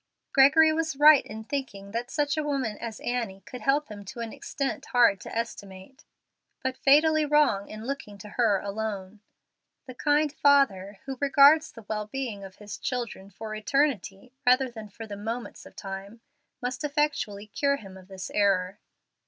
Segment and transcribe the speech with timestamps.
[0.33, 4.19] Gregory was right in thinking that such a woman as Annie could help him to
[4.21, 6.05] an extent hard to estimate,
[6.63, 9.19] but fatally wrong in looking to her alone.
[9.85, 14.89] The kind Father who regards the well being of His children for eternity rather than
[14.89, 16.21] for the moments of time,
[16.63, 18.79] must effectually cure him of this error.